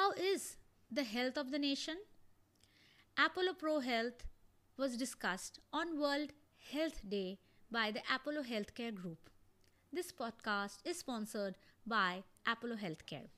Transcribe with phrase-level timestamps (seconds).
[0.00, 0.56] How is
[0.90, 1.98] the health of the nation?
[3.18, 4.24] Apollo Pro Health
[4.78, 6.32] was discussed on World
[6.72, 7.38] Health Day
[7.70, 9.28] by the Apollo Healthcare Group.
[9.92, 13.28] This podcast is sponsored by Apollo Healthcare.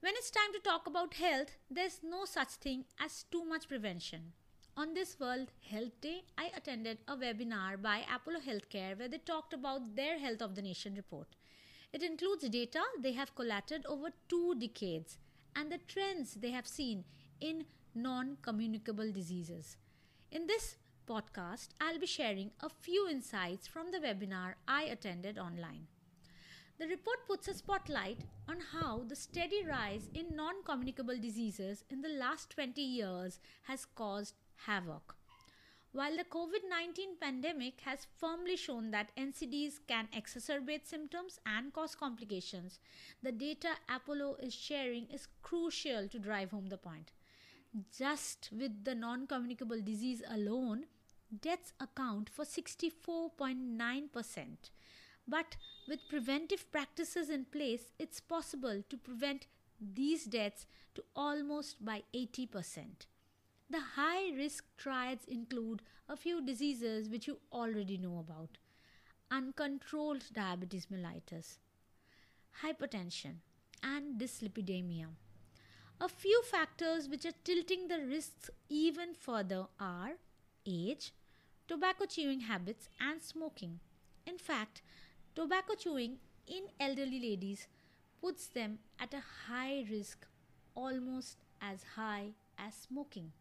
[0.00, 4.32] When it's time to talk about health, there's no such thing as too much prevention.
[4.78, 9.52] On this World Health Day, I attended a webinar by Apollo Healthcare where they talked
[9.52, 11.36] about their Health of the Nation report.
[11.92, 15.18] It includes data they have collated over two decades
[15.56, 17.04] and the trends they have seen
[17.40, 19.76] in non communicable diseases.
[20.30, 20.76] In this
[21.08, 25.86] podcast, I'll be sharing a few insights from the webinar I attended online.
[26.78, 32.02] The report puts a spotlight on how the steady rise in non communicable diseases in
[32.02, 35.14] the last 20 years has caused havoc.
[35.94, 41.94] While the COVID 19 pandemic has firmly shown that NCDs can exacerbate symptoms and cause
[41.94, 42.80] complications,
[43.22, 47.12] the data Apollo is sharing is crucial to drive home the point.
[47.96, 50.86] Just with the non communicable disease alone,
[51.40, 54.70] deaths account for 64.9%.
[55.28, 59.46] But with preventive practices in place, it's possible to prevent
[59.80, 63.06] these deaths to almost by 80%.
[63.70, 68.58] The high risk triads include a few diseases which you already know about
[69.30, 71.58] uncontrolled diabetes mellitus,
[72.62, 73.36] hypertension,
[73.82, 75.08] and dyslipidemia.
[76.00, 80.12] A few factors which are tilting the risks even further are
[80.66, 81.12] age,
[81.66, 83.80] tobacco chewing habits, and smoking.
[84.26, 84.82] In fact,
[85.34, 87.66] tobacco chewing in elderly ladies
[88.20, 90.26] puts them at a high risk,
[90.74, 93.32] almost as high as smoking.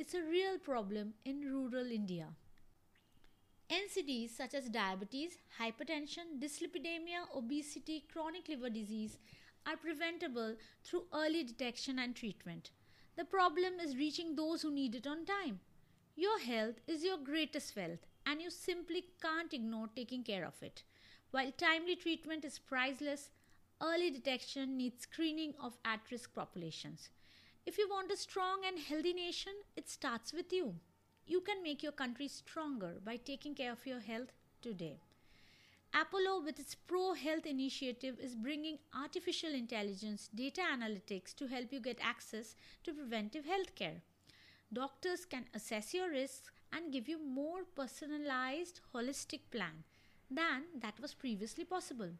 [0.00, 2.28] It's a real problem in rural India.
[3.68, 9.18] NCDs such as diabetes, hypertension, dyslipidemia, obesity, chronic liver disease
[9.66, 12.70] are preventable through early detection and treatment.
[13.16, 15.58] The problem is reaching those who need it on time.
[16.14, 20.84] Your health is your greatest wealth, and you simply can't ignore taking care of it.
[21.32, 23.30] While timely treatment is priceless,
[23.82, 27.08] early detection needs screening of at risk populations.
[27.68, 30.76] If you want a strong and healthy nation, it starts with you.
[31.26, 34.96] You can make your country stronger by taking care of your health today.
[35.92, 41.78] Apollo, with its Pro Health initiative, is bringing artificial intelligence data analytics to help you
[41.78, 44.00] get access to preventive health care.
[44.72, 49.84] Doctors can assess your risks and give you more personalized, holistic plan
[50.30, 52.12] than that was previously possible.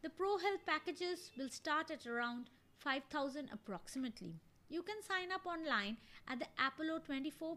[0.00, 2.48] The Pro Health packages will start at around
[2.78, 4.40] 5000 approximately.
[4.68, 5.96] You can sign up online
[6.28, 7.56] at the Apollo 24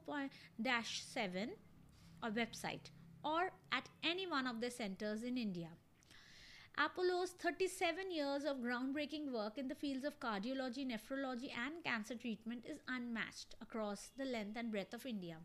[0.64, 1.50] 7
[2.24, 2.90] website
[3.24, 5.70] or at any one of the centers in India.
[6.78, 12.66] Apollo's 37 years of groundbreaking work in the fields of cardiology, nephrology, and cancer treatment
[12.66, 15.38] is unmatched across the length and breadth of India.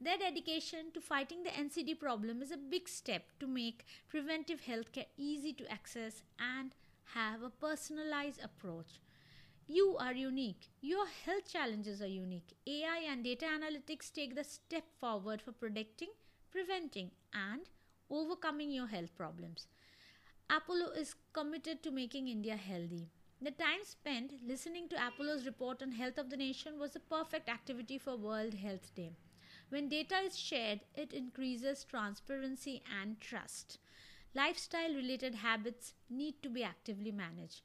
[0.00, 5.06] Their dedication to fighting the NCD problem is a big step to make preventive healthcare
[5.16, 6.74] easy to access and
[7.14, 9.00] have a personalized approach.
[9.68, 10.70] You are unique.
[10.80, 12.56] Your health challenges are unique.
[12.66, 16.08] AI and data analytics take the step forward for predicting,
[16.50, 17.62] preventing, and
[18.10, 19.68] overcoming your health problems.
[20.50, 23.10] Apollo is committed to making India healthy.
[23.42, 27.48] The time spent listening to Apollo's report on health of the nation was a perfect
[27.48, 29.16] activity for World Health Day.
[29.68, 33.78] When data is shared, it increases transparency and trust.
[34.34, 37.62] Lifestyle related habits need to be actively managed.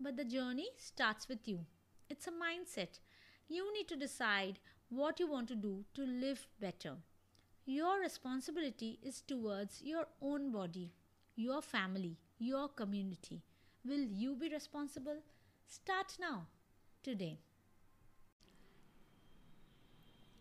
[0.00, 1.66] But the journey starts with you.
[2.08, 2.98] It's a mindset.
[3.48, 6.94] You need to decide what you want to do to live better.
[7.66, 10.90] Your responsibility is towards your own body,
[11.36, 13.42] your family, your community.
[13.84, 15.18] Will you be responsible?
[15.66, 16.46] Start now,
[17.02, 17.38] today.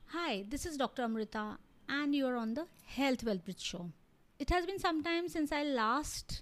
[0.08, 1.04] Hi, this is Dr.
[1.04, 3.92] Amrita, and you're on the Health Wellbridge Show.
[4.40, 6.42] It has been some time since I last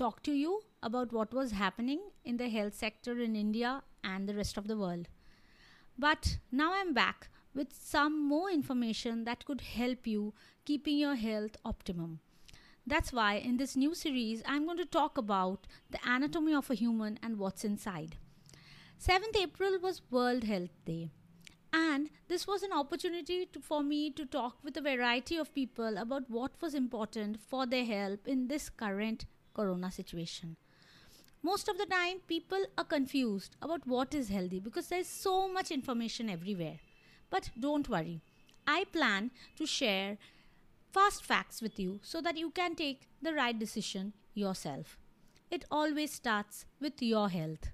[0.00, 4.34] talked to you about what was happening in the health sector in India and the
[4.34, 5.08] rest of the world.
[5.98, 10.32] But now I'm back with some more information that could help you
[10.64, 12.20] keeping your health optimum.
[12.86, 16.74] That's why in this new series I'm going to talk about the anatomy of a
[16.74, 18.16] human and what's inside.
[18.98, 21.10] 7th April was World Health Day.
[21.74, 25.98] And this was an opportunity to, for me to talk with a variety of people
[25.98, 30.56] about what was important for their help in this current corona situation.
[31.42, 35.70] Most of the time, people are confused about what is healthy because there's so much
[35.70, 36.80] information everywhere.
[37.30, 38.20] But don't worry,
[38.66, 40.18] I plan to share
[40.92, 44.98] fast facts with you so that you can take the right decision yourself.
[45.50, 47.70] It always starts with your health.